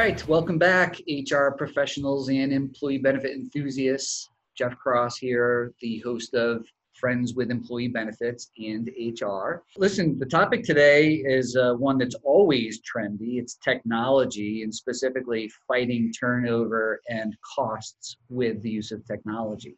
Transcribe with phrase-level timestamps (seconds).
[0.00, 4.30] right, welcome back, HR professionals and employee benefit enthusiasts.
[4.56, 6.64] Jeff Cross here, the host of
[6.94, 9.62] Friends with Employee Benefits and HR.
[9.76, 13.38] Listen, the topic today is uh, one that's always trendy.
[13.38, 19.76] It's technology and specifically fighting turnover and costs with the use of technology.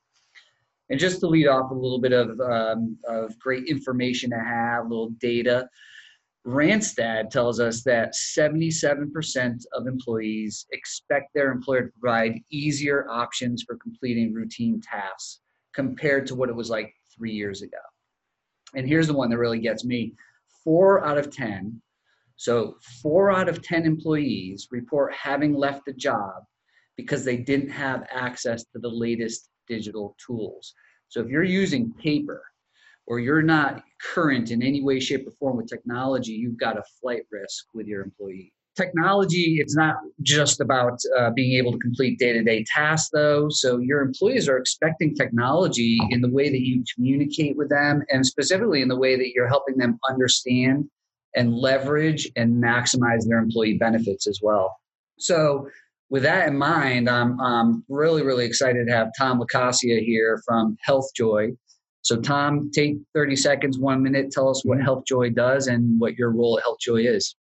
[0.89, 4.85] And just to lead off a little bit of, um, of great information to have,
[4.85, 5.68] a little data.
[6.46, 13.77] Randstad tells us that 77% of employees expect their employer to provide easier options for
[13.77, 15.41] completing routine tasks
[15.73, 17.79] compared to what it was like three years ago.
[18.75, 20.14] And here's the one that really gets me
[20.64, 21.81] four out of 10.
[22.36, 26.43] So, four out of 10 employees report having left the job
[26.97, 30.75] because they didn't have access to the latest digital tools.
[31.09, 32.42] So, if you're using paper,
[33.06, 33.83] or you're not
[34.15, 37.86] current in any way, shape, or form with technology, you've got a flight risk with
[37.86, 38.53] your employee.
[38.75, 43.48] Technology, it's not just about uh, being able to complete day to day tasks, though.
[43.50, 48.25] So, your employees are expecting technology in the way that you communicate with them, and
[48.25, 50.89] specifically in the way that you're helping them understand
[51.34, 54.75] and leverage and maximize their employee benefits as well.
[55.19, 55.69] So,
[56.09, 60.77] with that in mind, I'm, I'm really, really excited to have Tom Lacasia here from
[60.87, 61.56] HealthJoy.
[62.03, 64.89] So, Tom, take 30 seconds, one minute, tell us what mm-hmm.
[64.89, 67.36] HealthJoy does and what your role at HealthJoy is.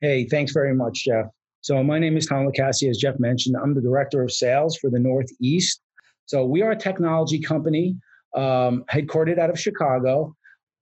[0.00, 1.26] Hey, thanks very much, Jeff.
[1.62, 3.56] So, my name is Tom Lacasia, as Jeff mentioned.
[3.60, 5.80] I'm the director of sales for the Northeast.
[6.26, 7.96] So, we are a technology company
[8.36, 10.34] um, headquartered out of Chicago.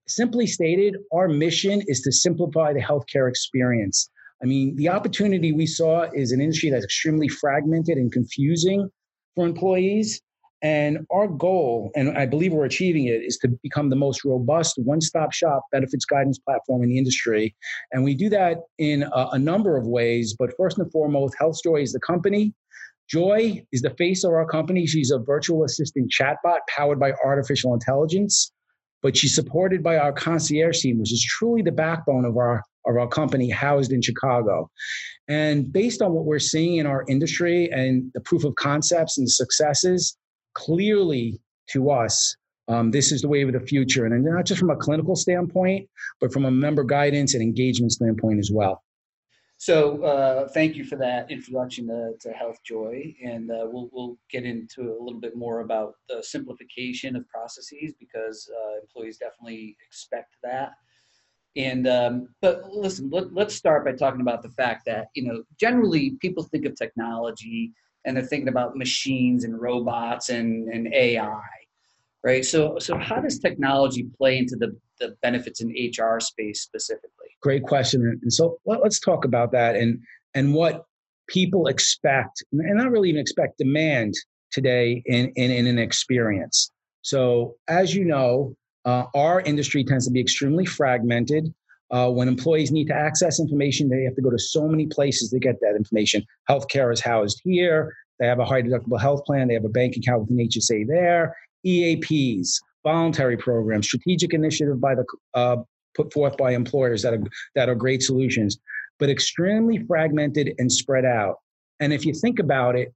[0.09, 4.11] Simply stated, our mission is to simplify the healthcare experience.
[4.43, 8.91] I mean, the opportunity we saw is an industry that's extremely fragmented and confusing
[9.35, 10.21] for employees.
[10.63, 14.79] And our goal, and I believe we're achieving it, is to become the most robust
[14.79, 17.55] one stop shop benefits guidance platform in the industry.
[17.91, 20.37] And we do that in a, a number of ways.
[20.39, 22.55] But first and foremost, HealthJoy is the company.
[23.11, 24.87] Joy is the face of our company.
[24.87, 28.53] She's a virtual assistant chatbot powered by artificial intelligence,
[29.03, 32.97] but she's supported by our concierge team, which is truly the backbone of our of
[32.97, 34.69] our company housed in Chicago.
[35.29, 39.27] And based on what we're seeing in our industry and the proof of concepts and
[39.27, 40.17] the successes,
[40.55, 41.41] clearly
[41.71, 42.37] to us,
[42.69, 44.07] um, this is the way of the future.
[44.07, 45.89] And not just from a clinical standpoint,
[46.21, 48.83] but from a member guidance and engagement standpoint as well.
[49.63, 54.45] So uh, thank you for that introduction to, to HealthJoy, and uh, we'll we'll get
[54.45, 60.35] into a little bit more about the simplification of processes because uh, employees definitely expect
[60.43, 60.73] that.
[61.55, 65.45] And um, but listen, let, let's start by talking about the fact that you know
[65.61, 67.73] generally people think of technology
[68.05, 71.41] and they're thinking about machines and robots and, and AI,
[72.25, 72.45] right?
[72.45, 77.29] So, so how does technology play into the, the benefits in HR space specifically?
[77.41, 78.19] Great question.
[78.23, 80.01] And so let, us talk about that and,
[80.35, 80.85] and what
[81.29, 84.15] people expect, and not really even expect, demand
[84.51, 86.71] today in, in, in an experience.
[87.03, 88.55] So, as you know,
[88.85, 91.53] uh, our industry tends to be extremely fragmented.
[91.93, 95.31] Uh, when employees need to access information, they have to go to so many places
[95.31, 96.25] to get that information.
[96.49, 97.95] Healthcare is housed here.
[98.19, 99.49] They have a high deductible health plan.
[99.49, 101.37] They have a bank account with an HSA there.
[101.67, 105.05] EAPs, voluntary programs, strategic initiative by the
[105.35, 105.57] uh,
[105.95, 107.23] put forth by employers that are
[107.55, 108.59] that are great solutions,
[108.99, 111.37] but extremely fragmented and spread out.
[111.81, 112.93] And if you think about it,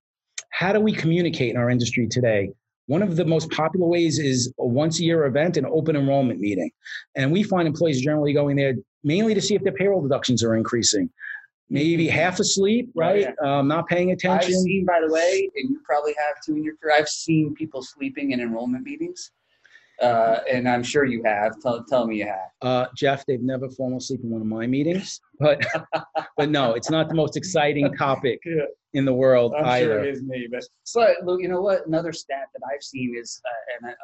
[0.51, 2.51] how do we communicate in our industry today?
[2.86, 6.41] One of the most popular ways is a once a year event, an open enrollment
[6.41, 6.70] meeting.
[7.16, 10.54] And we find employees generally going there mainly to see if their payroll deductions are
[10.54, 11.10] increasing.
[11.69, 12.16] Maybe mm-hmm.
[12.16, 13.26] half asleep, right?
[13.26, 13.58] Oh, yeah.
[13.58, 14.54] um, not paying attention.
[14.54, 17.54] I've seen, by the way, and you probably have too in your career, I've seen
[17.54, 19.32] people sleeping in enrollment meetings.
[20.01, 21.59] Uh, and I'm sure you have.
[21.61, 22.51] Tell, tell me you have.
[22.61, 25.65] Uh, Jeff, they've never fallen asleep in one of my meetings, but
[26.37, 28.65] but no, it's not the most exciting topic yeah.
[28.93, 29.87] in the world I'm either.
[29.87, 31.07] Sure it is me, but so
[31.39, 31.87] you know what?
[31.87, 33.95] Another stat that I've seen is, uh, and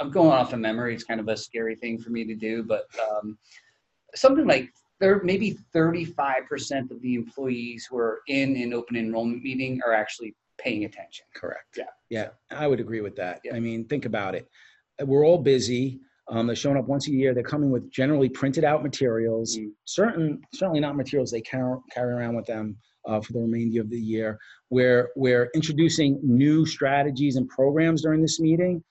[0.00, 0.94] I, am going off of memory.
[0.94, 3.38] It's kind of a scary thing for me to do, but um,
[4.14, 9.80] something like there maybe 35% of the employees who are in an open enrollment meeting
[9.86, 11.24] are actually paying attention.
[11.36, 11.76] Correct.
[11.76, 11.84] Yeah.
[12.10, 13.40] Yeah, I would agree with that.
[13.44, 13.54] Yeah.
[13.54, 14.48] I mean, think about it
[15.04, 16.00] we're all busy.
[16.30, 17.32] Um, they're showing up once a year.
[17.32, 19.56] They're coming with generally printed out materials.
[19.56, 19.70] Mm.
[19.86, 23.90] Certain, certainly not materials they carry, carry around with them uh, for the remainder of
[23.90, 24.38] the year.
[24.70, 28.84] We're we're introducing new strategies and programs during this meeting.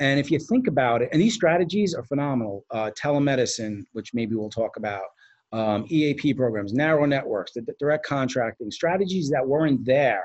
[0.00, 2.64] And if you think about it, and these strategies are phenomenal.
[2.72, 5.04] Uh, telemedicine, which maybe we'll talk about,
[5.52, 10.24] um, EAP programs, narrow networks, the, the direct contracting, strategies that weren't there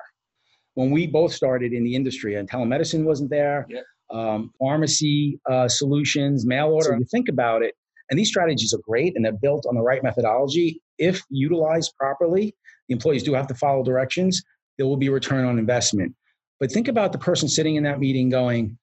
[0.74, 2.36] when we both started in the industry.
[2.36, 3.68] And telemedicine wasn't there
[4.12, 6.90] um, pharmacy uh, solutions, mail order.
[6.90, 7.76] So you think about it,
[8.10, 10.82] and these strategies are great and they're built on the right methodology.
[10.98, 12.56] If utilized properly,
[12.88, 14.44] the employees do have to follow directions,
[14.78, 16.16] there will be return on investment.
[16.60, 18.78] But think about the person sitting in that meeting going,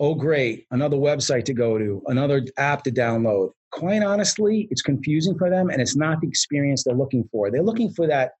[0.00, 3.50] oh, great, another website to go to, another app to download.
[3.70, 7.50] Quite honestly, it's confusing for them and it's not the experience they're looking for.
[7.50, 8.32] They're looking for that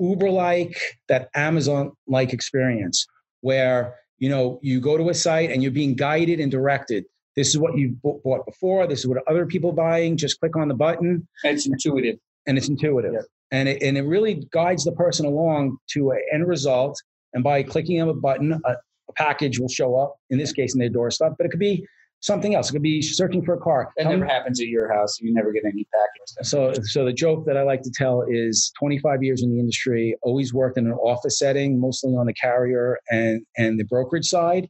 [0.00, 0.78] Uber like,
[1.08, 3.06] that Amazon like experience
[3.40, 7.04] where you know you go to a site and you're being guided and directed.
[7.36, 8.86] This is what you bought before.
[8.86, 10.16] This is what other people buying.
[10.16, 11.26] Just click on the button.
[11.44, 12.16] It's intuitive.
[12.46, 13.12] And it's intuitive.
[13.12, 13.20] Yeah.
[13.52, 17.00] and it, and it really guides the person along to an end result.
[17.34, 20.74] And by clicking on a button a, a package will show up in this case
[20.74, 21.34] in their doorstep.
[21.38, 21.86] But it could be
[22.20, 22.70] something else.
[22.70, 23.92] It could be searching for a car.
[23.96, 25.20] That never happens at your house.
[25.20, 26.50] You never get any packages.
[26.50, 30.16] So, so the joke that I like to tell is 25 years in the industry,
[30.22, 34.68] always worked in an office setting, mostly on the carrier and and the brokerage side.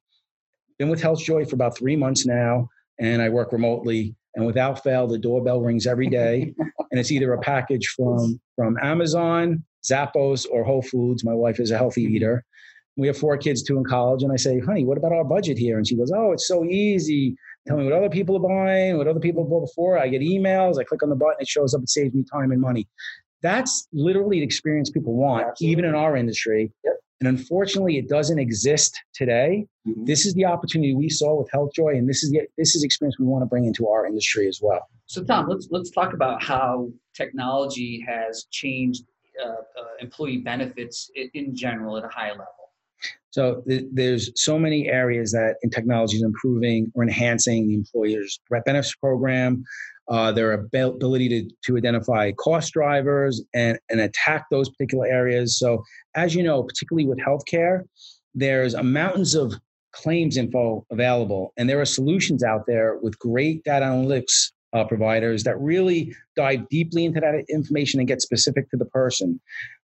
[0.78, 2.68] Been with HealthJoy for about three months now,
[3.00, 4.14] and I work remotely.
[4.34, 6.54] And without fail, the doorbell rings every day,
[6.90, 11.24] and it's either a package from from Amazon, Zappos, or Whole Foods.
[11.24, 12.16] My wife is a healthy mm-hmm.
[12.16, 12.44] eater,
[12.98, 15.56] we have four kids, two in college, and I say, honey, what about our budget
[15.56, 15.78] here?
[15.78, 17.36] And she goes, oh, it's so easy.
[17.66, 19.98] Tell me what other people are buying, what other people bought before.
[19.98, 22.50] I get emails, I click on the button, it shows up, it saves me time
[22.50, 22.88] and money.
[23.40, 25.72] That's literally the experience people want, Absolutely.
[25.72, 26.72] even in our industry.
[26.84, 26.94] Yep.
[27.20, 29.64] And unfortunately, it doesn't exist today.
[29.86, 30.04] Mm-hmm.
[30.04, 33.16] This is the opportunity we saw with HealthJoy, and this is the this is experience
[33.18, 34.88] we want to bring into our industry as well.
[35.06, 39.04] So, Tom, let's let's talk about how technology has changed
[39.44, 39.54] uh, uh,
[40.00, 42.57] employee benefits in general at a high level.
[43.38, 48.40] So th- there's so many areas that in technology is improving or enhancing the employer's
[48.67, 49.62] benefits program,
[50.08, 55.56] uh, their ability to, to identify cost drivers and, and attack those particular areas.
[55.56, 55.85] So
[56.17, 57.82] as you know, particularly with healthcare,
[58.35, 59.55] there's a mountains of
[59.93, 65.44] claims info available, and there are solutions out there with great data analytics uh, providers
[65.44, 69.40] that really dive deeply into that information and get specific to the person.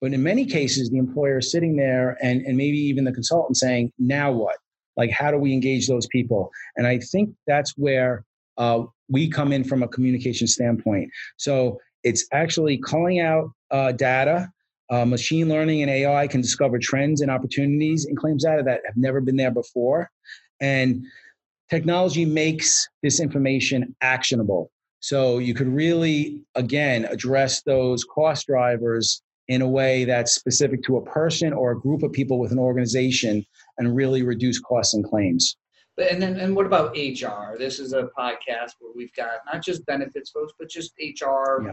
[0.01, 3.57] But in many cases, the employer is sitting there and, and maybe even the consultant
[3.57, 4.57] saying, now what?
[4.97, 6.51] Like, how do we engage those people?
[6.77, 8.25] And I think that's where
[8.59, 11.11] uh, we come in from a communication standpoint.
[11.37, 14.51] So it's actually calling out uh, data.
[14.89, 18.97] Uh, machine learning and AI can discover trends and opportunities in claims data that have
[18.97, 20.09] never been there before.
[20.61, 21.05] And
[21.69, 24.71] technology makes this information actionable.
[25.01, 30.97] So you could really, again, address those cost drivers in a way that's specific to
[30.97, 33.45] a person or a group of people with an organization
[33.79, 35.57] and really reduce costs and claims.
[35.99, 37.57] And then, and what about HR?
[37.57, 41.73] This is a podcast where we've got not just benefits folks, but just HR yeah.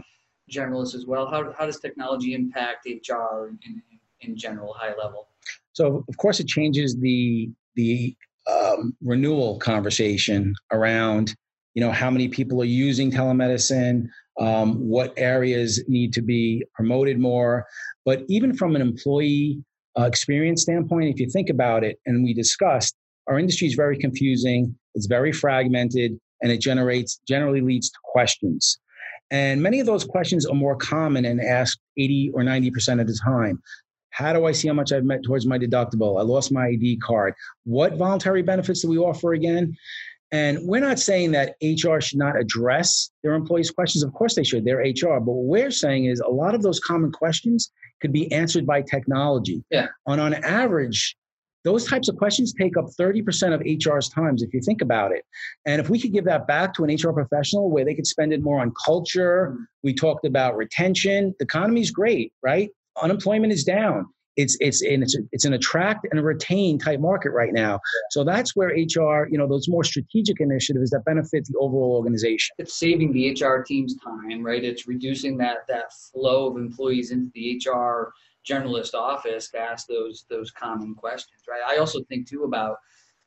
[0.50, 1.26] generalists as well.
[1.26, 3.82] How, how does technology impact HR in,
[4.20, 5.28] in general, high level?
[5.72, 8.16] So, of course, it changes the the
[8.48, 11.34] um, renewal conversation around
[11.74, 14.06] you know how many people are using telemedicine
[14.40, 17.66] um, what areas need to be promoted more.
[18.04, 19.62] But even from an employee
[19.98, 22.94] uh, experience standpoint, if you think about it, and we discussed,
[23.26, 28.78] our industry is very confusing, it's very fragmented, and it generates generally leads to questions.
[29.30, 33.18] And many of those questions are more common and asked 80 or 90% of the
[33.24, 33.62] time.
[34.10, 36.20] How do I see how much I've met towards my deductible?
[36.20, 37.34] I lost my ID card.
[37.64, 39.76] What voluntary benefits do we offer again?
[40.34, 44.02] And we're not saying that HR should not address their employees' questions.
[44.02, 44.64] Of course they should.
[44.64, 45.20] They're HR.
[45.20, 47.70] But what we're saying is a lot of those common questions
[48.02, 49.62] could be answered by technology.
[49.70, 49.86] Yeah.
[50.08, 51.16] And on average,
[51.62, 55.24] those types of questions take up 30% of HR's times if you think about it.
[55.66, 58.32] And if we could give that back to an HR professional where they could spend
[58.32, 61.32] it more on culture, we talked about retention.
[61.38, 62.70] The economy is great, right?
[63.00, 64.06] Unemployment is down
[64.36, 67.80] it's it's and it's it's an attract and a retain type market right now.
[68.10, 72.54] So that's where HR, you know, those more strategic initiatives that benefit the overall organization.
[72.58, 74.64] It's saving the HR team's time, right?
[74.64, 78.12] It's reducing that that flow of employees into the HR
[78.48, 81.62] generalist office to ask those those common questions, right?
[81.66, 82.78] I also think too about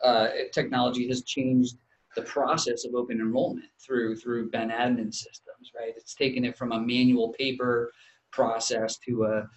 [0.04, 1.78] uh, technology has changed
[2.16, 5.94] the process of open enrollment through through Ben admin systems, right?
[5.96, 7.92] It's taken it from a manual paper
[8.32, 9.50] process to a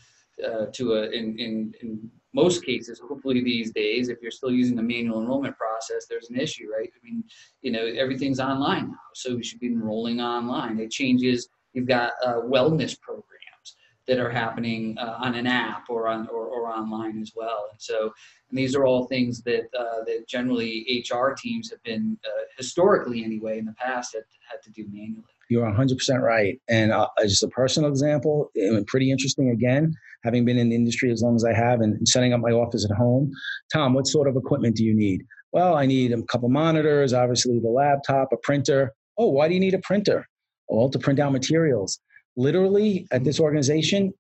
[0.44, 4.76] uh, to a in, in in most cases hopefully these days if you're still using
[4.76, 6.90] the manual enrollment process there's an issue right?
[6.94, 7.25] I mean
[7.62, 10.78] you know everything's online now so we should be enrolling online.
[10.78, 16.09] It changes you've got uh, wellness programs that are happening uh, on an app or
[16.09, 17.68] on or, or online as well.
[17.70, 18.12] And so
[18.50, 23.25] and these are all things that uh, that generally hr teams have been uh, historically
[23.25, 26.59] anyway in the past had, had to do manually you're 100% right.
[26.69, 28.50] And uh, just a personal example,
[28.87, 29.92] pretty interesting again,
[30.25, 32.87] having been in the industry as long as I have and, setting up my office
[32.88, 33.30] at home.
[33.73, 35.23] Tom, what sort of equipment do you need?
[35.52, 38.92] Well, I need a couple monitors, obviously the laptop, a printer.
[39.19, 40.26] Oh, why do you need a printer?
[40.69, 41.99] Well, to print out materials.
[42.37, 44.12] Literally, at this organization,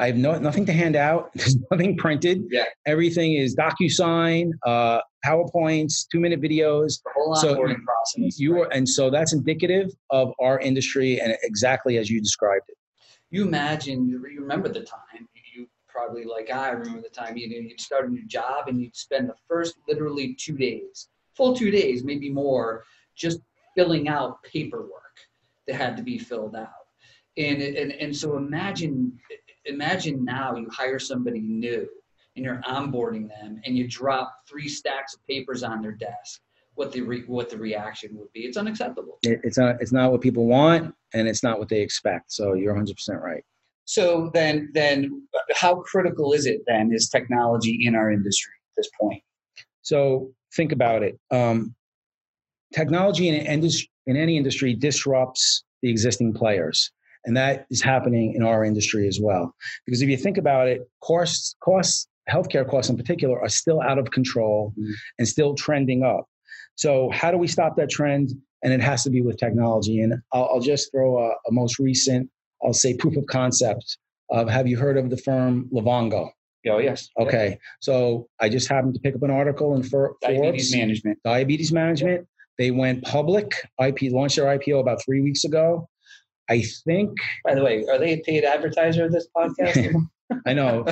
[0.00, 1.30] I have no nothing to hand out.
[1.34, 2.44] There's nothing printed.
[2.50, 2.64] Yeah.
[2.86, 7.02] Everything is DocuSign, uh, PowerPoints, two minute videos.
[7.02, 8.38] The whole So onboarding process.
[8.38, 8.66] You right?
[8.66, 12.76] are, and so that's indicative of our industry and exactly as you described it.
[13.30, 17.56] you imagine you remember the time you probably like i remember the time you know
[17.56, 21.70] you'd start a new job and you'd spend the first literally two days full two
[21.70, 22.84] days maybe more
[23.16, 23.40] just
[23.76, 25.16] filling out paperwork
[25.66, 26.86] that had to be filled out
[27.36, 29.12] and and, and so imagine
[29.68, 31.88] imagine now you hire somebody new
[32.36, 36.40] and you're onboarding them and you drop three stacks of papers on their desk
[36.74, 39.40] what the re, what the reaction would be it's unacceptable it.
[39.42, 42.32] It's not it's not what people want and it's not what they expect.
[42.32, 43.44] So you're 100 percent right.
[43.88, 48.90] So then, then how critical is it then is technology in our industry at this
[49.00, 49.22] point?
[49.80, 51.18] So think about it.
[51.30, 51.74] Um,
[52.74, 56.92] technology in, an indus- in any industry disrupts the existing players.
[57.28, 59.54] And that is happening in our industry as well.
[59.84, 63.98] Because if you think about it, costs, costs, healthcare costs in particular, are still out
[63.98, 64.92] of control Mhm.
[65.18, 66.24] and still trending up.
[66.76, 68.30] So, how do we stop that trend?
[68.64, 70.00] And it has to be with technology.
[70.00, 72.30] And I'll, I'll just throw a, a most recent,
[72.64, 73.98] I'll say, proof of concept
[74.30, 76.30] of have you heard of the firm Livongo?
[76.66, 77.08] Oh yes.
[77.20, 81.18] Okay, so I just happened to pick up an article in For- Diabetes Forbes, management.
[81.24, 82.26] Diabetes Management.
[82.58, 83.52] They went public.
[83.80, 85.88] IP launched their IPO about three weeks ago.
[86.50, 87.10] I think
[87.44, 89.94] By the way, are they a paid advertiser of this podcast?
[90.46, 90.84] I know,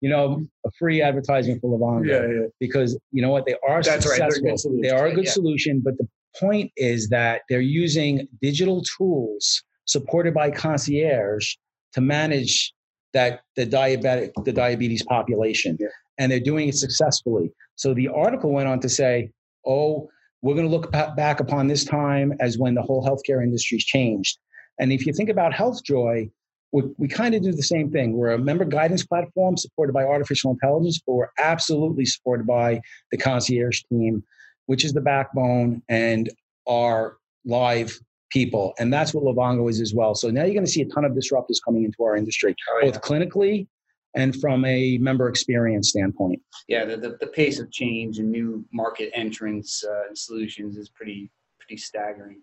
[0.00, 2.40] you know, a free advertising for Livongo yeah.
[2.42, 2.46] yeah.
[2.58, 4.42] because you know what they are That's they're a successful.
[4.50, 4.82] good solution.
[4.82, 5.30] They are a good Yeah.
[5.30, 11.54] solution, but the point is that they're using digital tools supported by concierge
[11.92, 12.72] to manage
[13.12, 15.86] that the diabetic the diabetes population, Yeah.
[16.18, 17.52] and they're doing it successfully.
[17.76, 19.30] So the article went on to say,
[19.64, 20.08] "Oh,
[20.42, 24.38] we're going to look back upon this time as when the whole healthcare industry's changed."
[24.78, 26.30] And if you think about HealthJoy,
[26.72, 28.12] we, we kind of do the same thing.
[28.14, 32.80] We're a member guidance platform supported by artificial intelligence, but we're absolutely supported by
[33.10, 34.22] the concierge team,
[34.66, 36.28] which is the backbone and
[36.68, 37.98] our live
[38.30, 38.74] people.
[38.78, 40.14] And that's what Livongo is as well.
[40.14, 42.80] So now you're going to see a ton of disruptors coming into our industry, Oh,
[42.82, 42.90] yeah.
[42.90, 43.68] both clinically
[44.14, 46.40] and from a member experience standpoint.
[46.68, 50.88] yeah, the, the, the pace of change and new market entrance uh, and solutions is
[50.88, 51.30] pretty
[51.60, 52.40] pretty staggering.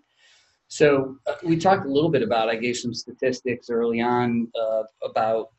[0.74, 2.50] So uh, we talked a little bit about.
[2.50, 5.50] I gave some statistics early on uh, about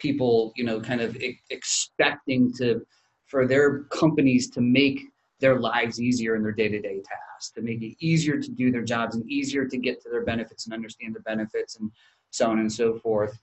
[0.00, 2.84] people, you know, kind of e- expecting to
[3.26, 4.98] for their companies to make
[5.38, 9.14] their lives easier in their day-to-day tasks, to make it easier to do their jobs
[9.14, 11.88] and easier to get to their benefits and understand the benefits and
[12.30, 13.38] so on and so forth.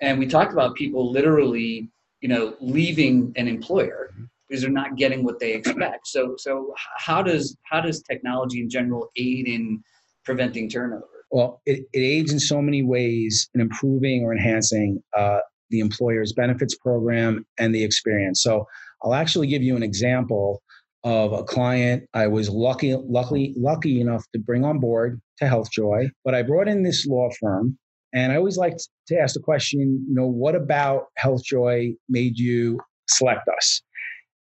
[0.00, 1.90] And we talked about people literally,
[2.20, 4.14] you know, leaving an employer
[4.48, 6.06] because they're not getting what they expect.
[6.06, 9.82] So, so how does how does technology in general aid in
[10.26, 11.08] preventing turnover?
[11.30, 15.38] Well, it, it aids in so many ways in improving or enhancing uh,
[15.70, 18.42] the employer's benefits program and the experience.
[18.42, 18.66] So
[19.02, 20.62] I'll actually give you an example
[21.04, 26.10] of a client I was lucky, lucky, lucky enough to bring on board to HealthJoy.
[26.24, 27.78] But I brought in this law firm,
[28.12, 28.76] and I always like
[29.08, 33.82] to ask the question, you know, what about HealthJoy made you select us?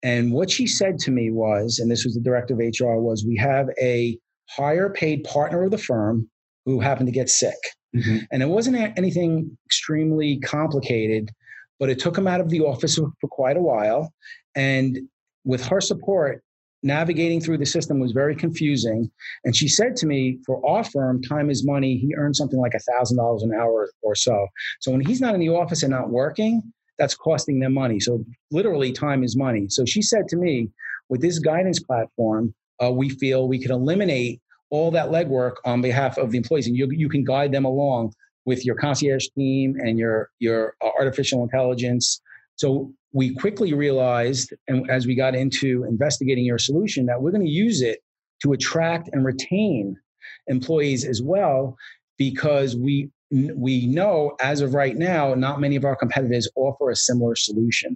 [0.04, 3.25] And what she said to me was, and this was the director of HR, was
[3.25, 4.18] we have a
[4.55, 6.29] higher paid partner of the firm
[6.65, 7.57] who happened to get sick.
[8.31, 11.29] And it wasn't anything extremely complicated,
[11.79, 14.12] but it took him out of the office for for quite a while.
[14.55, 14.98] And
[15.45, 16.43] with her support,
[16.83, 19.10] navigating through the system was very confusing.
[19.43, 21.98] And she said to me, for our firm, time is money.
[21.98, 24.48] He earns something like $1,000 an hour or so.
[24.81, 26.62] So when he's not in the office and not working,
[27.00, 28.00] that's costing them money.
[28.00, 29.65] So literally, time is money.
[29.69, 30.69] So she said to me,
[31.10, 34.41] with this guidance platform, uh, we feel we can eliminate
[34.74, 38.12] all that legwork on behalf of the employees, and you, you can guide them along
[38.50, 42.06] with your concierge team and your your uh, artificial intelligence.
[42.56, 47.46] So we quickly realized, and as we got into investigating your solution, that we're going
[47.46, 48.00] to use it
[48.42, 49.96] to attract and retain
[50.48, 51.77] employees as well,
[52.18, 52.96] because we
[53.65, 54.15] we know
[54.51, 57.96] as of right now, not many of our competitors offer a similar solution.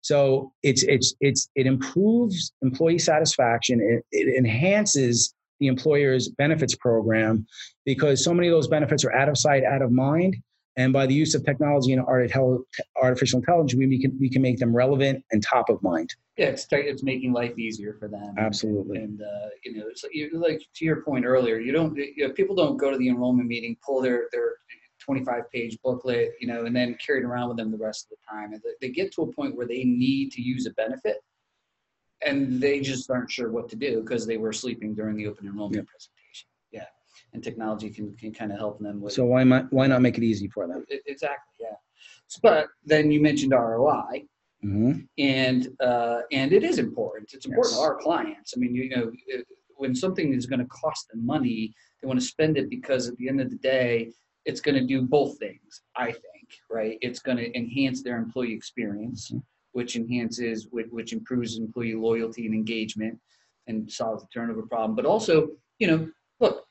[0.00, 3.76] So it's it's it's it improves employee satisfaction.
[3.80, 7.46] It, it enhances the employer's benefits program
[7.84, 10.36] because so many of those benefits are out of sight, out of mind.
[10.76, 14.74] And by the use of technology and artificial intelligence, we can we can make them
[14.74, 16.12] relevant and top of mind.
[16.36, 18.34] Yeah, it's it's making life easier for them.
[18.38, 18.98] Absolutely.
[18.98, 22.26] And uh, you know, it's like, you, like to your point earlier, you don't you
[22.26, 24.54] know, people don't go to the enrollment meeting, pull their their
[25.04, 28.10] 25 page booklet, you know, and then carry it around with them the rest of
[28.10, 28.52] the time.
[28.52, 31.18] And they get to a point where they need to use a benefit,
[32.26, 35.46] and they just aren't sure what to do because they were sleeping during the open
[35.46, 35.90] enrollment Yeah.
[35.90, 36.48] presentation.
[36.72, 36.86] Yeah,
[37.32, 40.16] and technology can can kind of help them with So why not why not make
[40.18, 40.84] it easy for them?
[40.88, 41.76] it- Exactly, yeah.
[42.42, 44.24] But then you mentioned ROI,
[44.62, 47.32] hmm and uh, and it is important.
[47.34, 47.80] It's important Yes.
[47.80, 48.54] to our clients.
[48.56, 52.18] I mean, you know, it- when something is going to cost them money, they want
[52.20, 54.12] to spend it because at the end of the day,
[54.44, 55.82] it's going to do both things.
[55.96, 56.96] I think, right?
[57.06, 59.42] It's going to enhance their employee experience, Mhm.
[59.74, 63.18] Which enhances, which, which improves employee loyalty and engagement,
[63.66, 64.94] and solves the turnover problem.
[64.94, 66.08] But also, you know,
[66.40, 66.64] look,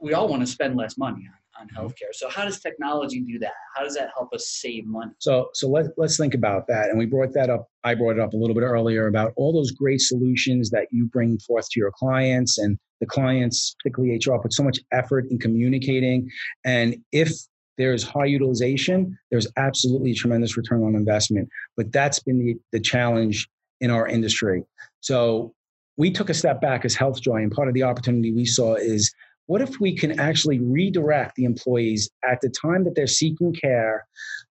[0.00, 1.86] we, all want to spend less money on, on mm-hmm.
[1.86, 2.12] healthcare.
[2.12, 3.54] So how does technology do that?
[3.74, 5.12] How does that help us save money?
[5.18, 6.90] So, so let, let's think about that.
[6.90, 7.66] And we brought that up.
[7.82, 11.06] I brought it up a little bit earlier about all those great solutions that you
[11.06, 15.38] bring forth to your clients and the clients, particularly HR, put so much effort in
[15.38, 16.28] communicating.
[16.64, 17.32] And if
[17.76, 21.48] there's high utilization, there's absolutely tremendous return on investment.
[21.76, 23.48] But that's been the, the challenge
[23.80, 24.64] in our industry.
[25.00, 25.54] So
[25.96, 29.12] we took a step back as HealthJoy, and part of the opportunity we saw is
[29.46, 34.06] what if we can actually redirect the employees at the time that they're seeking care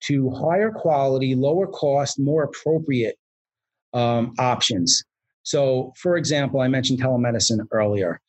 [0.04, 3.18] to higher quality, lower cost, more appropriate
[3.94, 5.04] um, options?
[5.44, 8.20] So, for example, I mentioned telemedicine earlier.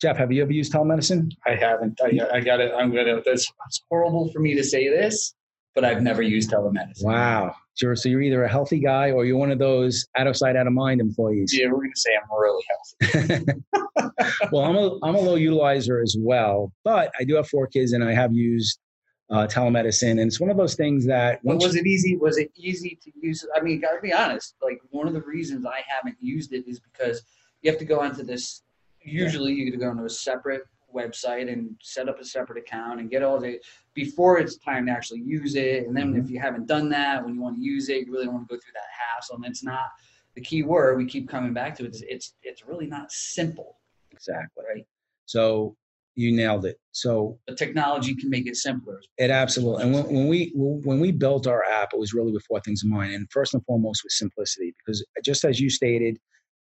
[0.00, 1.32] Jeff, have you ever used telemedicine?
[1.46, 2.00] I haven't.
[2.02, 2.72] I, I got it.
[2.76, 3.20] I'm gonna.
[3.24, 5.34] That's it's horrible for me to say this,
[5.74, 7.04] but I've never used telemedicine.
[7.04, 7.54] Wow.
[7.74, 7.94] Sure.
[7.94, 10.66] So you're either a healthy guy or you're one of those out of sight, out
[10.66, 11.56] of mind employees.
[11.56, 12.64] Yeah, we're gonna say I'm really
[13.12, 13.44] healthy.
[14.52, 17.92] well, I'm a, I'm a low utilizer as well, but I do have four kids
[17.92, 18.80] and I have used
[19.30, 20.12] uh, telemedicine.
[20.12, 22.16] And it's one of those things that once was it easy?
[22.16, 23.46] Was it easy to use?
[23.54, 24.54] I mean, gotta be honest.
[24.62, 27.22] Like one of the reasons I haven't used it is because
[27.62, 28.62] you have to go onto this.
[29.02, 30.62] Usually, you to go onto a separate
[30.94, 33.58] website and set up a separate account and get all the
[33.94, 35.86] before it's time to actually use it.
[35.86, 36.24] And then mm-hmm.
[36.24, 38.48] if you haven't done that, when you want to use it, you really don't want
[38.48, 39.36] to go through that hassle.
[39.36, 39.90] And it's not
[40.34, 41.84] the key word we keep coming back to.
[41.84, 43.78] It's it's it's really not simple,
[44.12, 44.64] exactly.
[44.72, 44.86] right?
[45.26, 45.76] So
[46.14, 46.76] you nailed it.
[46.90, 49.00] So The technology can make it simpler.
[49.18, 49.84] it absolutely.
[49.84, 52.82] And when, when we when we built our app, it was really with four things
[52.82, 53.14] in mind.
[53.14, 56.18] And first and foremost was simplicity, because just as you stated,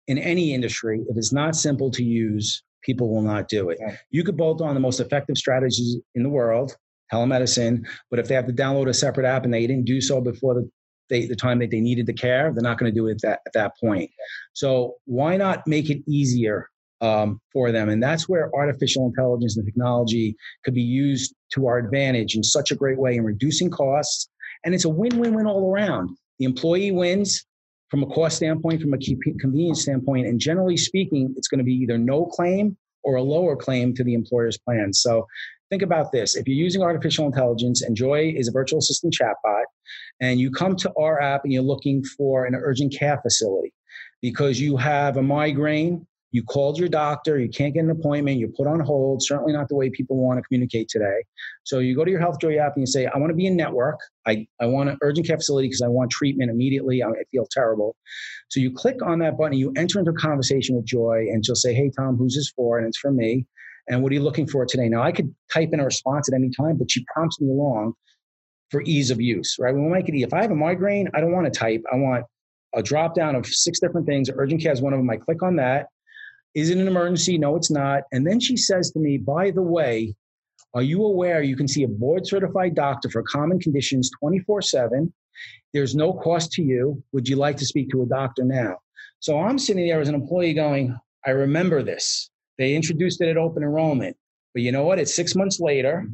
[0.09, 3.79] in any industry, if it's not simple to use, people will not do it.
[4.11, 6.77] You could bolt on the most effective strategies in the world,
[7.13, 10.21] telemedicine, but if they have to download a separate app and they didn't do so
[10.21, 10.71] before the
[11.09, 13.21] they, the time that they needed the care, they're not going to do it at
[13.23, 14.11] that, at that point.
[14.55, 16.69] So why not make it easier
[17.01, 17.89] um, for them?
[17.89, 22.71] And that's where artificial intelligence and technology could be used to our advantage in such
[22.71, 24.29] a great way in reducing costs.
[24.65, 26.11] And it's a win-win-win all around.
[26.39, 27.47] The employee wins
[27.91, 28.99] from a cost standpoint, from a
[29.39, 33.55] convenience standpoint, and generally speaking, it's going to be either no claim or a lower
[33.57, 34.93] claim to the employer's plan.
[34.93, 35.27] So
[35.71, 36.35] think about this.
[36.37, 39.65] If you're using artificial intelligence and Joy is a virtual assistant chatbot,
[40.21, 43.73] and you come to our app and you're looking for an urgent care facility
[44.23, 48.51] because you have a migraine, you called your doctor, you can't get an appointment, you're
[48.51, 51.25] put on hold, certainly not the way people want to communicate today.
[51.65, 53.57] So you go to your HealthJoy app and you say, I want to be in
[53.57, 53.99] network.
[54.27, 57.03] I, I want an urgent care facility because I want treatment immediately.
[57.03, 57.97] I, I feel terrible.
[58.49, 61.55] So you click on that button, you enter into a conversation with Joy, and she'll
[61.55, 62.77] say, Hey, Tom, who's this for?
[62.77, 63.47] And it's for me.
[63.89, 64.91] And what are you looking for today?
[64.91, 67.95] Now, I could type in a response at any time, but she prompts me along
[68.71, 69.75] for ease of use, right?
[69.75, 70.21] We make it.
[70.21, 71.83] If I have a migraine, I don't want to type.
[71.91, 72.27] I want
[72.75, 74.29] a drop down of six different things.
[74.35, 75.09] Urgent care is one of them.
[75.09, 75.87] I click on that.
[76.57, 77.37] Is it an emergency?
[77.37, 78.05] No, it's not.
[78.13, 80.15] And then she says to me, by the way,
[80.73, 85.13] are you aware you can see a board certified doctor for common conditions 24 7?
[85.75, 87.03] There's no cost to you.
[87.13, 88.79] Would you like to speak to a doctor now?
[89.21, 92.31] So I'm sitting there as an employee going, I remember this.
[92.57, 94.17] They introduced it at open enrollment.
[94.55, 94.99] But you know what?
[94.99, 96.09] It's six months later.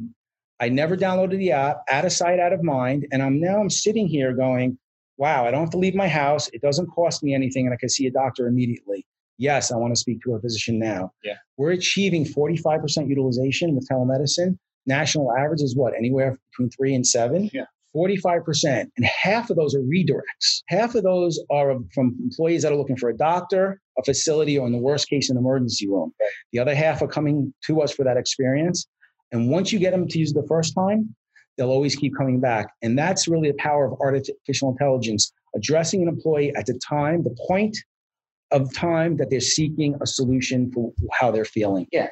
[0.59, 3.07] I never downloaded the app, out of sight, out of mind.
[3.13, 4.77] And I'm now I'm sitting here going,
[5.15, 6.49] wow, I don't have to leave my house.
[6.51, 9.05] It doesn't cost me anything, and I can see a doctor immediately.
[9.37, 11.11] Yes, I want to speak to a physician now.
[11.23, 11.35] Yeah.
[11.57, 14.57] We're achieving 45% utilization with telemedicine.
[14.85, 15.93] National average is what?
[15.95, 17.49] Anywhere between three and seven?
[17.53, 17.65] Yeah.
[17.95, 18.89] 45%.
[18.97, 20.63] And half of those are redirects.
[20.67, 24.65] Half of those are from employees that are looking for a doctor, a facility, or
[24.65, 26.11] in the worst case, an emergency room.
[26.51, 28.87] The other half are coming to us for that experience.
[29.31, 31.15] And once you get them to use it the first time,
[31.57, 32.71] they'll always keep coming back.
[32.81, 37.35] And that's really the power of artificial intelligence, addressing an employee at the time, the
[37.47, 37.77] point
[38.53, 41.87] of time that they're seeking a solution for how they're feeling.
[41.91, 42.09] Yeah,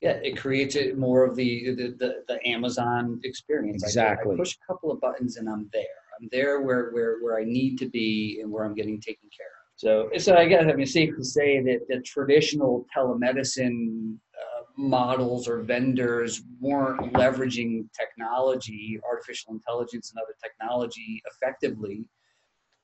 [0.00, 3.84] Yeah, it creates it more of the the, the, the Amazon experience.
[3.84, 4.34] I- Exactly.
[4.34, 6.00] I, push a couple of buttons and I'm there.
[6.20, 9.46] I'm there where where where I need to be and where I'm getting taken care
[9.46, 9.64] of.
[9.76, 15.48] So so I guess I mean safe to say that the traditional telemedicine uh, models
[15.48, 22.06] or vendors weren't leveraging technology, artificial intelligence, and other technology effectively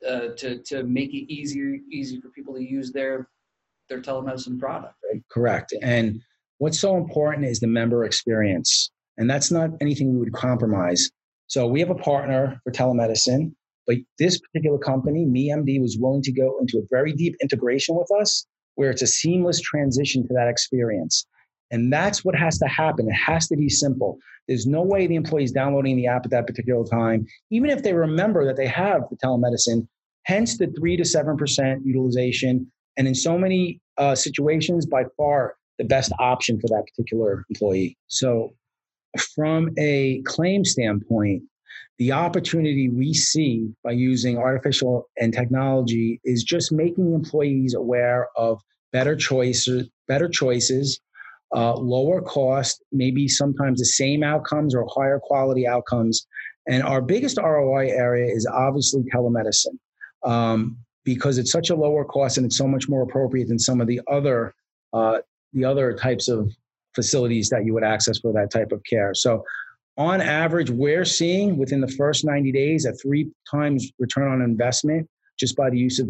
[0.08, 3.28] uh, to to make it easier easy for people to use their
[3.88, 4.94] their telemedicine product.
[5.12, 5.22] Right.
[5.30, 5.74] Correct.
[5.82, 6.20] And
[6.58, 8.90] what's so important is the member experience.
[9.18, 11.10] And that's not anything we would compromise.
[11.48, 13.52] So we have a partner for telemedicine,
[13.86, 18.08] but this particular company, MeMD, was willing to go into a very deep integration with
[18.20, 21.26] us where it's a seamless transition to that experience.
[21.70, 23.08] And that's what has to happen.
[23.08, 24.18] It has to be simple.
[24.48, 27.82] There's no way the employee is downloading the app at that particular time, even if
[27.82, 29.86] they remember that they have the telemedicine,
[30.24, 32.70] hence the 3 to 7% utilization.
[32.96, 37.96] And in so many uh, situations, by far the best option for that particular employee.
[38.08, 38.50] So,
[39.34, 41.42] from a claim standpoint,
[41.98, 48.28] the opportunity we see by using artificial and technology is just making the employees aware
[48.36, 48.60] of
[48.92, 51.00] better choices, better choices,
[51.54, 56.26] uh, lower cost, maybe sometimes the same outcomes or higher quality outcomes.
[56.68, 59.78] And our biggest ROI area is obviously telemedicine
[60.24, 63.80] um, because it's such a lower cost and it's so much more appropriate than some
[63.80, 64.54] of the other
[64.92, 65.18] uh,
[65.52, 66.52] the other types of
[66.94, 69.14] facilities that you would access for that type of care.
[69.14, 69.44] So
[69.96, 75.08] on average, we're seeing within the first 90 days a three times return on investment
[75.38, 76.08] just by the use of,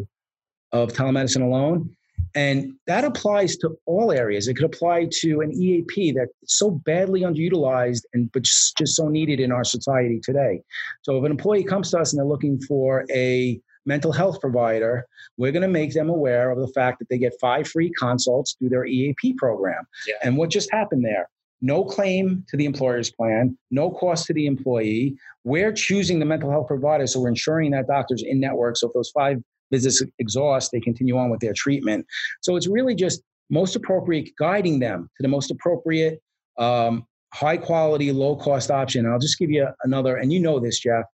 [0.72, 1.94] of telemedicine alone.
[2.34, 4.46] And that applies to all areas.
[4.46, 9.08] It could apply to an EAP that's so badly underutilized and but just, just so
[9.08, 10.62] needed in our society today.
[11.02, 15.06] So if an employee comes to us and they're looking for a mental health provider,
[15.36, 18.54] we're going to make them aware of the fact that they get five free consults
[18.58, 19.84] through their EAP program.
[20.06, 20.14] Yeah.
[20.22, 21.28] And what just happened there?
[21.62, 25.16] No claim to the employer's plan, no cost to the employee.
[25.44, 28.76] We're choosing the mental health provider, so we're ensuring that doctor's in network.
[28.76, 32.06] So if those five visits exhaust, they continue on with their treatment.
[32.40, 36.20] So it's really just most appropriate guiding them to the most appropriate
[36.58, 39.04] um, high quality, low cost option.
[39.04, 41.04] And I'll just give you another, and you know this, Jeff.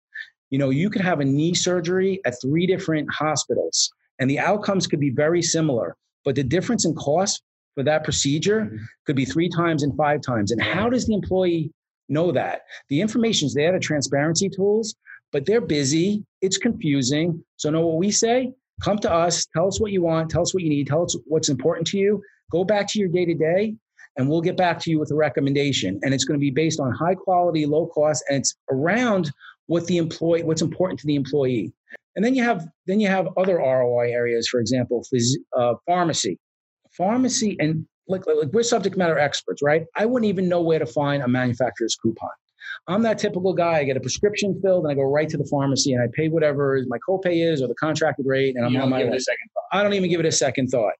[0.51, 3.91] You know, you could have a knee surgery at three different hospitals,
[4.21, 7.43] and the outcomes could be very similar, but the difference in cost
[7.75, 8.77] for that procedure mm-hmm.
[9.07, 10.53] could be three times and five times.
[10.53, 11.73] And how does the employee
[12.09, 12.63] know that?
[12.89, 14.95] The information's there, the transparency tools,
[15.37, 16.25] but they're busy.
[16.41, 17.45] It's confusing.
[17.57, 18.55] So, know what we say?
[18.83, 21.15] Come to us, tell us what you want, tell us what you need, tell us
[21.27, 22.23] what's important to you.
[22.51, 23.75] Go back to your day to day,
[24.17, 26.01] and we'll get back to you with a recommendation.
[26.03, 29.31] And it's going to be based on high quality, low cost, and it's around
[29.67, 31.71] what the employee, what's important to the employee.
[32.15, 36.39] And then you have then you have other ROI areas, for example, phys, uh, pharmacy,
[36.97, 39.85] pharmacy, and like, like we're subject matter experts, right?
[39.97, 42.31] I wouldn't even know where to find a manufacturer's coupon.
[42.89, 43.79] I'm that typical guy.
[43.79, 46.29] I get a prescription filled and I go right to the pharmacy and I pay
[46.29, 49.19] whatever my copay is or the contracted rate, and I'm you on my way.
[49.73, 50.95] I don't even give it a second thought.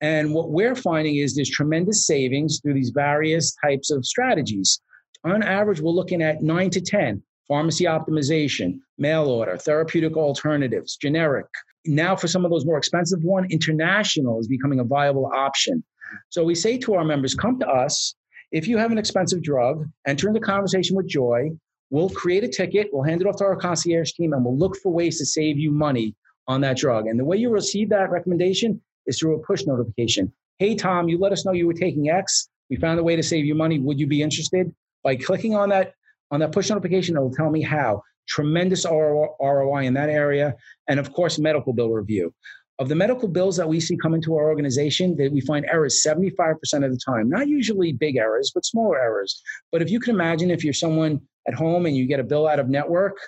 [0.00, 4.80] And what we're finding is there's tremendous savings through these various types of strategies.
[5.24, 11.46] On average, we're looking at nine to 10 pharmacy optimization, mail order, therapeutic alternatives, generic.
[11.84, 15.82] Now, for some of those more expensive one, international is becoming a viable option.
[16.28, 18.14] So we say to our members, come to us.
[18.52, 21.50] If you have an expensive drug, enter into conversation with Joy.
[21.90, 24.76] We'll create a ticket, we'll hand it off to our concierge team, and we'll look
[24.76, 26.14] for ways to save you money
[26.48, 27.06] on that drug.
[27.06, 30.32] And the way you receive that recommendation is through a push notification.
[30.58, 32.48] Hey, Tom, you let us know you were taking X.
[32.68, 33.78] We found a way to save you money.
[33.78, 34.72] Would you be interested?
[35.02, 35.94] By clicking on that
[36.32, 38.02] on that push notification, it will tell me how.
[38.28, 40.54] Tremendous ROI in that area.
[40.86, 42.32] And of course, medical bill review.
[42.80, 46.02] Of the medical bills that we see come into our organization, that we find errors
[46.04, 47.28] 75% of the time.
[47.28, 49.42] Not usually big errors, but smaller errors.
[49.70, 52.48] But if you can imagine if you're someone at home and you get a bill
[52.48, 53.18] out of network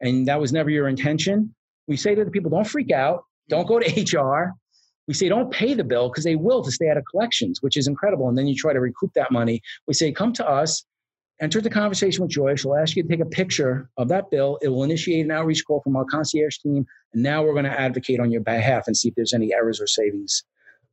[0.00, 1.54] and that was never your intention,
[1.86, 4.54] we say to the people, don't freak out, don't go to HR.
[5.06, 7.76] We say don't pay the bill because they will to stay out of collections, which
[7.76, 8.28] is incredible.
[8.28, 9.62] And then you try to recoup that money.
[9.86, 10.84] We say, come to us
[11.40, 12.54] enter the conversation with Joy.
[12.54, 14.58] She'll ask you to take a picture of that bill.
[14.62, 16.86] It will initiate an outreach call from our concierge team.
[17.12, 19.80] And now we're going to advocate on your behalf and see if there's any errors
[19.80, 20.44] or savings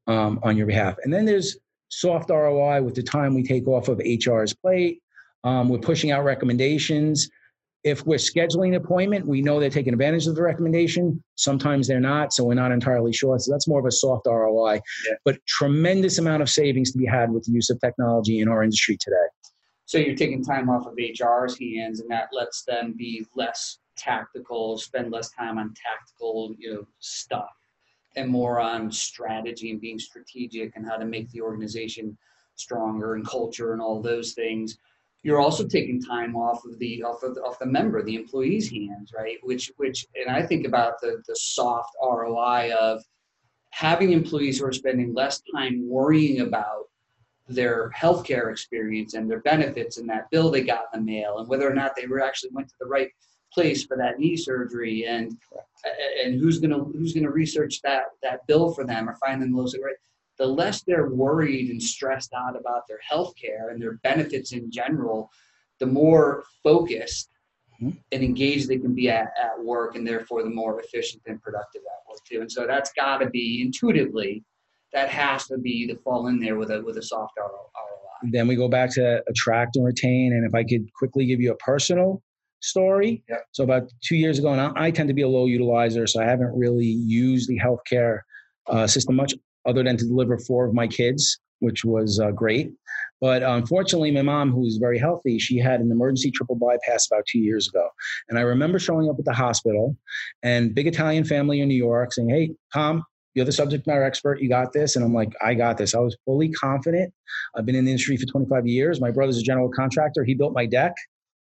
[0.07, 0.95] um, on your behalf.
[1.03, 1.57] And then there's
[1.89, 5.01] soft ROI with the time we take off of HR's plate.
[5.43, 7.29] Um, we're pushing out recommendations.
[7.83, 11.21] If we're scheduling an appointment, we know they're taking advantage of the recommendation.
[11.35, 13.37] Sometimes they're not, so we're not entirely sure.
[13.39, 15.15] So that's more of a soft ROI, yeah.
[15.25, 18.63] but tremendous amount of savings to be had with the use of technology in our
[18.63, 19.17] industry today.
[19.85, 24.77] So you're taking time off of HR's hands, and that lets them be less tactical,
[24.77, 27.53] spend less time on tactical, you know, stuff,
[28.15, 32.17] and more on strategy and being strategic and how to make the organization
[32.55, 34.77] stronger and culture and all those things.
[35.23, 38.69] You're also taking time off of the off of the, off the member, the employee's
[38.69, 39.37] hands, right?
[39.41, 43.01] Which which, and I think about the the soft ROI of
[43.71, 46.89] having employees who are spending less time worrying about
[47.47, 51.47] their healthcare experience and their benefits and that bill they got in the mail and
[51.47, 53.09] whether or not they were actually went to the right
[53.53, 55.37] place for that knee surgery and
[56.23, 59.75] and who's gonna who's gonna research that that bill for them or find them those
[59.83, 59.95] right
[60.39, 64.71] the less they're worried and stressed out about their health care and their benefits in
[64.71, 65.29] general
[65.79, 67.29] the more focused
[67.81, 67.97] mm-hmm.
[68.11, 71.81] and engaged they can be at, at work and therefore the more efficient and productive
[71.81, 72.41] at work too.
[72.41, 74.43] And so that's got to be intuitively,
[74.93, 78.29] that has to be to fall in there with a with a soft ROI.
[78.31, 80.33] Then we go back to attract and retain.
[80.33, 82.21] And if I could quickly give you a personal
[82.61, 83.23] story.
[83.29, 83.45] Yep.
[83.51, 86.21] So about two years ago, and I, I, tend to be a low utilizer, so
[86.21, 88.19] I haven't really used the healthcare
[88.67, 89.33] uh, system much
[89.65, 92.71] other than to deliver four of my kids, which was uh, great.
[93.19, 97.39] But unfortunately, my mom, who's very healthy, she had an emergency triple bypass about two
[97.39, 97.87] years ago.
[98.27, 99.95] And I remember showing up at the hospital
[100.41, 104.41] and big Italian family in New York saying, Hey, Tom, you're the subject matter expert.
[104.41, 104.95] You got this.
[104.95, 105.95] And I'm like, I got this.
[105.95, 107.13] I was fully confident.
[107.55, 109.01] I've been in the industry for 25 years.
[109.01, 110.23] My brother's a general contractor.
[110.23, 110.93] He built my deck.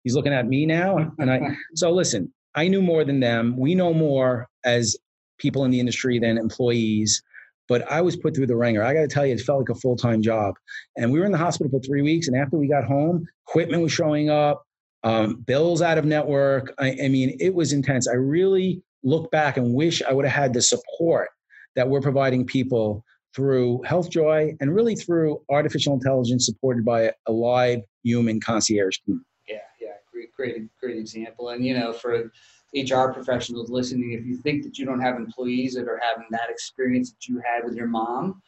[0.03, 1.11] He's looking at me now.
[1.19, 3.57] And I, so listen, I knew more than them.
[3.57, 4.97] We know more as
[5.37, 7.21] people in the industry than employees
[7.67, 8.83] but I was put through the ringer.
[8.83, 10.55] I got to tell you, it felt like a full time job.
[10.97, 12.27] And we were in the hospital for three weeks.
[12.27, 14.63] And after we got home, equipment was showing up,
[15.03, 16.73] um, bills out of network.
[16.79, 18.07] I, I mean, it was intense.
[18.07, 21.29] I really look back and wish I would have had the support
[21.75, 23.03] that we're providing people
[23.35, 29.25] through HealthJoy and really through artificial intelligence supported by a live human concierge team.
[29.47, 31.49] Yeah, yeah, great, great, great example.
[31.49, 32.31] And you know, for
[32.75, 36.49] HR professionals listening, if you think that you don't have employees that are having that
[36.49, 38.41] experience that you had with your mom,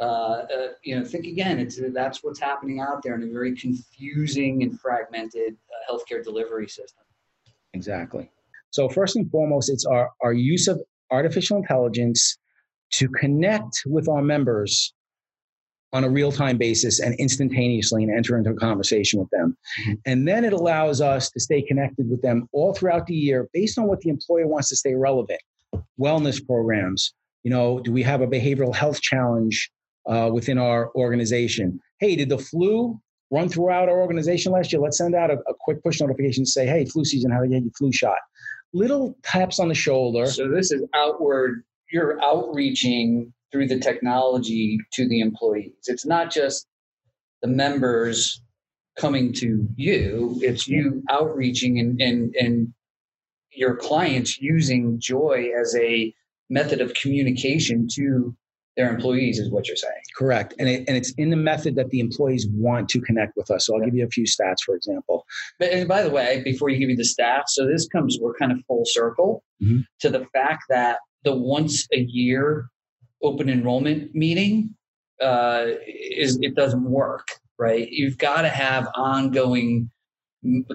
[0.00, 1.60] uh, uh, you know, think again.
[1.60, 6.68] It's that's what's happening out there in a very confusing and fragmented uh, healthcare delivery
[6.68, 7.04] system.
[7.74, 8.30] Exactly.
[8.70, 10.82] So first and foremost, it's our our use of
[11.12, 12.38] artificial intelligence
[12.98, 14.94] to connect with our members
[15.92, 19.56] on a real time basis and instantaneously and enter into a conversation with them.
[19.80, 19.92] Mm-hmm.
[20.06, 23.78] And then it allows us to stay connected with them all throughout the year based
[23.78, 25.40] on what the employer wants to stay relevant.
[25.98, 29.70] Wellness programs, you know, do we have a behavioral health challenge
[30.06, 31.80] uh, within our organization?
[32.00, 34.82] Hey, did the flu run throughout our organization last year?
[34.82, 37.52] Let's send out a, a quick push notification to say, hey, flu season, how did
[37.52, 38.18] you get your flu shot?
[38.72, 40.26] Little taps on the shoulder.
[40.26, 41.62] So this is outward,
[41.94, 45.76] you're outreaching through the technology to the employees.
[45.86, 46.66] It's not just
[47.40, 48.42] the members
[48.98, 52.74] coming to you, it's you outreaching and, and, and
[53.52, 56.12] your clients using joy as a
[56.50, 58.36] method of communication to
[58.76, 61.88] their employees is what you're saying correct and, it, and it's in the method that
[61.90, 63.86] the employees want to connect with us so i'll yeah.
[63.86, 65.24] give you a few stats for example
[65.60, 68.34] but, and by the way before you give me the stats so this comes we're
[68.34, 69.80] kind of full circle mm-hmm.
[70.00, 72.68] to the fact that the once a year
[73.22, 74.74] open enrollment meeting
[75.22, 77.88] uh, is it doesn't work right?
[77.90, 79.90] You've got to have ongoing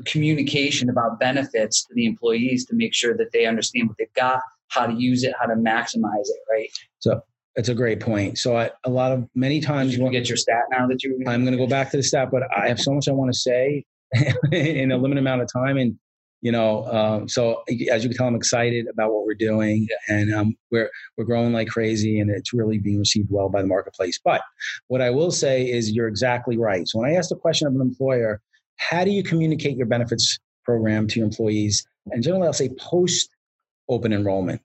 [0.05, 4.41] communication about benefits to the employees to make sure that they understand what they've got
[4.69, 6.69] how to use it how to maximize it right?
[6.99, 7.21] So
[7.55, 8.39] that's a great point.
[8.39, 11.43] So I, a lot of many times you get your stat now that you i'm
[11.43, 13.37] going to go back to the stat but i have so much i want to
[13.37, 13.83] say
[14.51, 15.95] in a limited amount of time and
[16.41, 20.33] you know um, so as you can tell i'm excited about what we're doing and
[20.33, 24.19] um, we're we're growing like crazy and it's really being received well by the marketplace.
[24.23, 24.41] But
[24.87, 26.87] what i will say is you're exactly right.
[26.87, 28.41] So when i ask the question of an employer
[28.77, 31.85] how do you communicate your benefits program to your employees?
[32.11, 33.29] And generally i'll say post
[33.89, 34.61] open enrollment.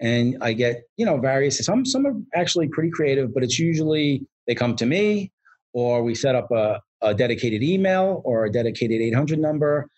[0.00, 4.26] And i get you know various some some are actually pretty creative but it's usually
[4.46, 5.32] they come to me
[5.72, 9.88] or we set up a, a dedicated email or a dedicated 800 number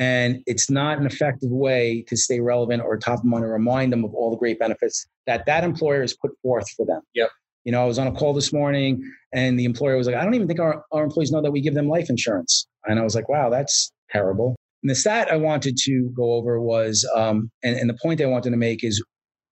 [0.00, 3.92] and it's not an effective way to stay relevant or top of mind or remind
[3.92, 7.02] them of all the great benefits that that employer has put forth for them.
[7.14, 7.28] Yep.
[7.64, 9.02] You know, I was on a call this morning
[9.34, 11.60] and the employer was like, I don't even think our, our employees know that we
[11.60, 12.66] give them life insurance.
[12.86, 14.56] And I was like, wow, that's terrible.
[14.82, 18.26] And the stat I wanted to go over was, um, and, and the point I
[18.26, 19.04] wanted to make is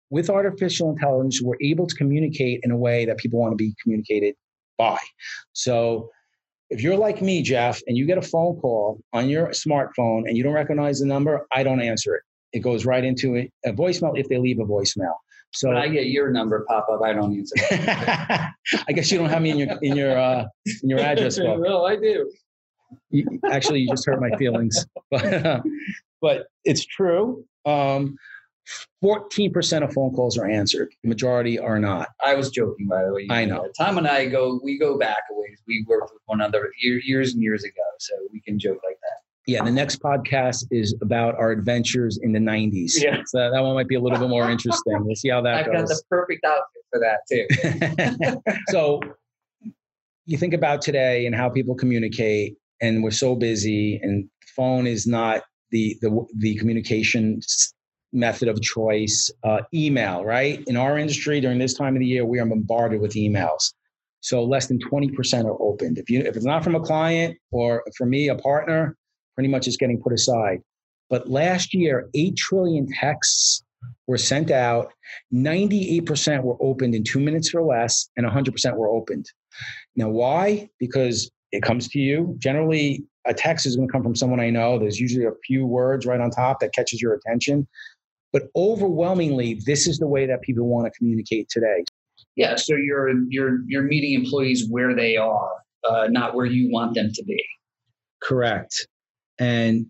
[0.09, 3.75] with artificial intelligence, we're able to communicate in a way that people want to be
[3.83, 4.35] communicated
[4.79, 4.97] by.
[5.53, 6.09] So
[6.71, 10.37] if you're like me, Jeff, and you get a phone call on your smartphone and
[10.37, 12.23] you don't recognize the number, I don't answer it.
[12.53, 15.15] It goes right into a, a voicemail if they leave a voicemail.
[15.53, 17.55] So when I get your number pop up, I don't answer.
[18.89, 20.45] I guess you don't have me in your in your uh,
[20.83, 21.61] in your address book.
[21.63, 22.31] no, I do.
[23.11, 25.63] You, actually, you just hurt my feelings, but uh,
[26.21, 27.45] but it's true.
[27.65, 28.17] Um,
[29.03, 30.93] 14% of phone calls are answered.
[31.03, 32.09] The majority are not.
[32.25, 33.27] I was joking, by the way.
[33.31, 33.69] I know.
[33.79, 35.63] Tom and I go, we go back a ways.
[35.67, 39.19] We worked with one another years and years ago, so we can joke like that.
[39.47, 42.93] Yeah, the next podcast is about our adventures in the 90s.
[43.03, 43.23] Yeah.
[43.25, 45.03] So that one might be a little bit more interesting.
[45.03, 45.75] We'll see how that I've goes.
[45.75, 48.53] I've got the perfect outfit for that, too.
[48.69, 49.01] so
[50.27, 55.07] you think about today and how people communicate, and we're so busy, and phone is
[55.07, 57.41] not the the, the communication
[58.13, 60.63] method of choice, uh, email, right?
[60.67, 63.75] In our industry during this time of the year, we are bombarded with emails.
[64.21, 65.99] So less than 20% are opened.
[65.99, 68.97] If you if it's not from a client or for me, a partner,
[69.35, 70.61] pretty much it's getting put aside.
[71.11, 73.63] But last year, 8 trillion texts
[74.07, 74.93] were sent out.
[75.33, 79.27] 98% were opened in two minutes or less, and 100% were opened.
[79.97, 80.69] Now, why?
[80.79, 82.35] Because it comes to you.
[82.39, 84.79] Generally, a text is going to come from someone I know.
[84.79, 87.67] There's usually a few words right on top that catches your attention.
[88.33, 91.85] But overwhelmingly, this is the way that people want to communicate today.
[92.37, 95.53] Yeah, so you're you're you're meeting employees where they are,
[95.89, 97.43] uh, not where you want them to be.
[98.23, 98.87] Correct.
[99.39, 99.87] And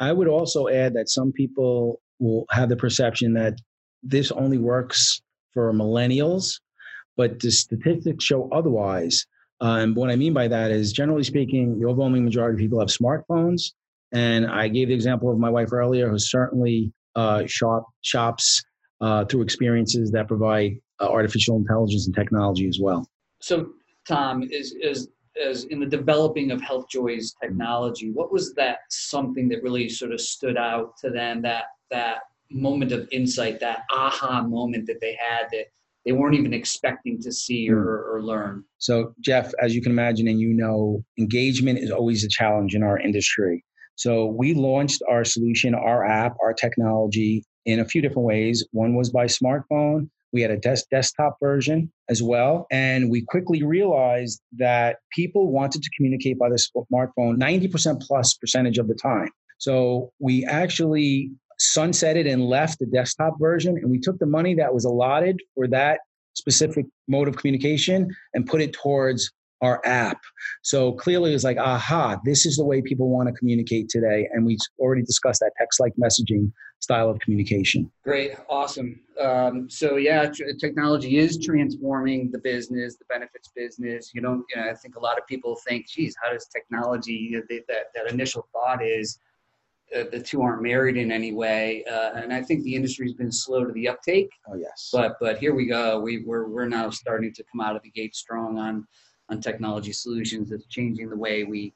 [0.00, 3.58] I would also add that some people will have the perception that
[4.02, 5.20] this only works
[5.52, 6.60] for millennials,
[7.16, 9.26] but the statistics show otherwise.
[9.60, 12.80] Uh, and what I mean by that is, generally speaking, the overwhelming majority of people
[12.80, 13.72] have smartphones.
[14.12, 16.92] And I gave the example of my wife earlier, who certainly
[17.46, 18.62] shop, shops
[19.00, 23.08] uh, through experiences that provide uh, artificial intelligence and technology as well.
[23.40, 23.70] So,
[24.08, 25.08] Tom, is, is
[25.44, 30.20] as in the developing of HealthJoy's technology, what was that something that really sort of
[30.20, 31.42] stood out to them?
[31.42, 32.18] That that
[32.50, 35.66] moment of insight, that aha moment that they had that
[36.04, 38.16] they weren't even expecting to see or, hmm.
[38.16, 38.64] or learn.
[38.78, 42.82] So, Jeff, as you can imagine, and you know, engagement is always a challenge in
[42.82, 43.64] our industry.
[43.96, 48.66] So, we launched our solution, our app, our technology in a few different ways.
[48.72, 50.08] One was by smartphone.
[50.32, 52.66] We had a des- desktop version as well.
[52.70, 58.78] And we quickly realized that people wanted to communicate by the smartphone 90% plus percentage
[58.78, 59.30] of the time.
[59.58, 61.30] So we actually
[61.60, 65.66] sunsetted and left the desktop version and we took the money that was allotted for
[65.68, 66.00] that
[66.34, 70.20] specific mode of communication and put it towards our app.
[70.62, 74.28] So clearly it's like, aha, this is the way people want to communicate today.
[74.32, 77.90] And we already discussed that text like messaging style of communication.
[78.04, 79.00] Great, awesome.
[79.20, 84.12] Um, so yeah, tr- technology is transforming the business, the benefits business.
[84.14, 87.34] You don't, you know, I think a lot of people think, geez, how does technology,
[87.48, 89.18] that, that initial thought is,
[89.94, 93.30] uh, the two aren't married in any way, uh, and I think the industry's been
[93.30, 94.30] slow to the uptake.
[94.48, 94.90] Oh yes.
[94.92, 96.00] But but here we go.
[96.00, 98.84] We we're we're now starting to come out of the gate strong on
[99.30, 101.74] on technology solutions that's changing the way we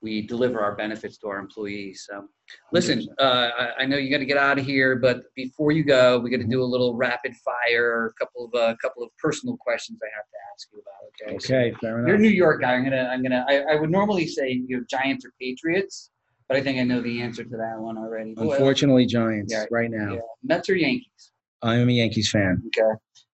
[0.00, 2.06] we deliver our benefits to our employees.
[2.08, 2.28] So,
[2.72, 5.82] listen, uh, I, I, know you got to get out of here, but before you
[5.82, 9.02] go, we got to do a little rapid fire, a couple of a uh, couple
[9.02, 10.94] of personal questions I have to ask you about.
[11.08, 11.36] Okay.
[11.36, 12.08] Okay, so fair enough.
[12.08, 12.74] You're a New York guy.
[12.74, 16.10] I'm gonna I'm gonna I, I would normally say you know Giants or Patriots,
[16.48, 18.34] but I think I know the answer to that one already.
[18.36, 20.14] Unfortunately, Giants yeah, right now.
[20.14, 20.20] Yeah.
[20.44, 21.32] Mets or Yankees?
[21.62, 22.62] I'm a Yankees fan.
[22.66, 22.94] Okay.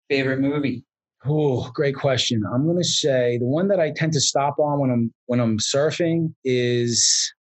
[0.09, 0.85] Favorite movie?
[1.25, 2.43] Oh, great question.
[2.53, 5.39] I'm going to say the one that I tend to stop on when I'm when
[5.39, 7.33] I'm surfing is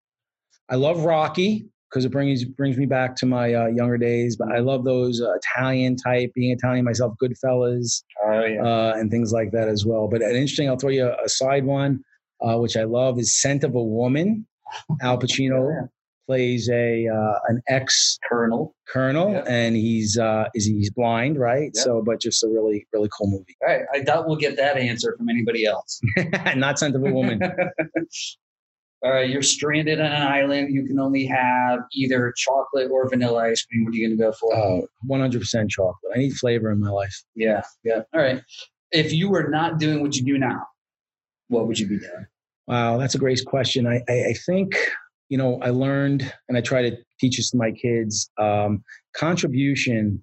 [0.69, 4.37] I love Rocky because it brings brings me back to my uh, younger days.
[4.37, 8.63] But I love those uh, Italian type, being Italian myself, Goodfellas, oh, yeah.
[8.63, 10.09] uh, and things like that as well.
[10.09, 12.05] But an interesting, I'll throw you a, a side one,
[12.41, 14.47] uh, which I love is Scent of a Woman.
[15.03, 15.89] Al Pacino
[16.31, 18.73] plays a uh, an ex colonel.
[18.87, 19.43] colonel yeah.
[19.49, 21.73] and he's uh is he's blind right?
[21.75, 21.83] Yeah.
[21.83, 23.57] so but just a really really cool movie.
[23.63, 26.01] All right i doubt we'll get that answer from anybody else.
[26.55, 27.41] Not scent of a woman.
[29.03, 30.73] All right you're stranded on an island.
[30.73, 33.85] You can only have either chocolate or vanilla ice cream.
[33.85, 34.55] What are you going to go for?
[34.55, 36.13] Oh 100% chocolate.
[36.15, 37.25] I need flavor in my life.
[37.35, 38.03] Yeah yeah.
[38.15, 38.41] All right.
[38.93, 40.65] If you were not doing what you do now
[41.49, 42.27] what would you be doing?
[42.69, 43.89] Wow that's a great question.
[43.89, 44.77] I, I, I think
[45.31, 48.31] you know, I learned and I try to teach this to my kids.
[48.37, 48.85] Um,
[49.17, 50.21] contribution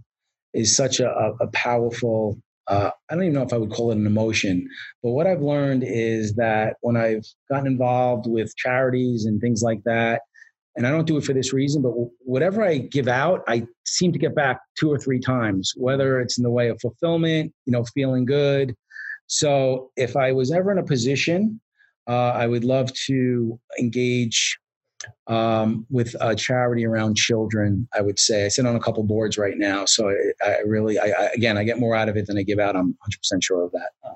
[0.53, 3.97] is such a, a powerful, uh, I don't even know if I would call it
[3.97, 4.67] an emotion,
[5.01, 9.81] but what I've learned is that when I've gotten involved with charities and things like
[9.85, 10.21] that,
[10.75, 14.11] and I don't do it for this reason, but whatever I give out, I seem
[14.13, 17.71] to get back two or three times, whether it's in the way of fulfillment, you
[17.71, 18.75] know, feeling good.
[19.25, 21.59] So if I was ever in a position,
[22.07, 24.57] uh, I would love to engage
[25.27, 27.87] um, with a charity around children.
[27.93, 30.99] I would say I sit on a couple boards right now, so I, I really,
[30.99, 32.75] I, I, again, I get more out of it than I give out.
[32.75, 33.89] I'm 100 percent sure of that.
[34.03, 34.13] Uh,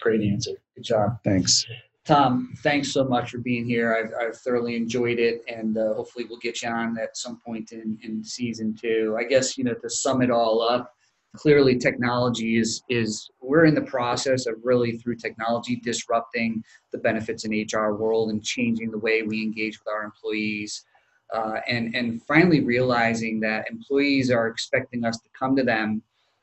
[0.00, 0.52] great answer.
[0.74, 1.18] Good job.
[1.24, 1.66] Thanks.
[2.06, 3.94] Tom, thanks so much for being here.
[3.94, 7.72] I've, I've thoroughly enjoyed it, and uh, hopefully we'll get you on at some point
[7.72, 9.16] in, in season two.
[9.18, 10.94] I guess you know to sum it all up,
[11.36, 16.62] clearly technology is is we're in the process of really through technology disrupting
[16.92, 20.84] the benefits in HR world and changing the way we engage with our employees.
[21.32, 26.02] Uh, and and finally realizing that employees are expecting us to come to them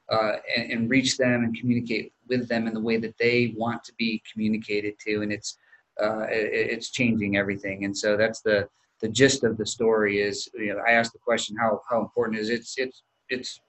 [0.09, 3.83] uh, and, and, reach them and communicate with them in the way that they want
[3.83, 5.57] to be communicated to, and it's
[6.01, 7.83] uh, it, it's changing everything.
[7.83, 8.69] And so that's the
[9.01, 10.21] the gist of the story.
[10.21, 12.61] Is you know I asked the question how how important is it?
[12.61, 13.59] it's it's it's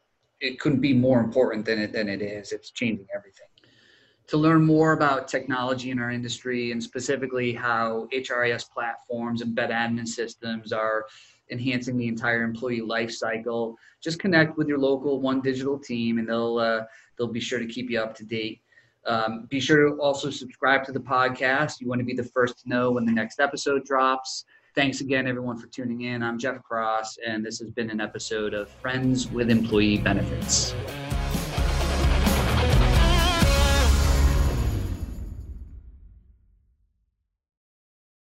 [0.41, 2.53] it couldn't be more important than it than it is.
[2.53, 3.47] It's changing everything.
[4.29, 9.71] To learn more about technology in our industry and specifically how HRIS platforms and ben
[9.71, 11.07] admin systems are
[11.51, 13.77] enhancing the entire employee life cycle.
[14.03, 16.83] Just connect with your local OneDigital team, and they'll uh,
[17.17, 18.61] they'll be sure to keep you up to date.
[19.07, 21.81] Um, be sure to also subscribe to the podcast.
[21.81, 24.45] You want to be the first to know when the next episode drops.
[24.75, 26.23] Thanks again, everyone, for tuning in.
[26.23, 30.75] I'm Jeff Cross, and this has been an episode of Friends with Employee Benefits.